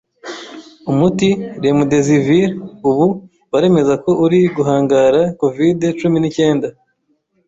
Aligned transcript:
Umuti 0.91 1.29
remdesivir 1.63 2.49
ubu 2.89 3.07
baremeza 3.51 3.93
ko 4.03 4.11
uri 4.25 4.39
guhangara 4.55 5.21
Covid-cumi 5.39 6.17
ni 6.19 6.29
cyenda 6.37 6.67